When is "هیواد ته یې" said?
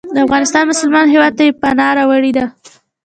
1.13-1.57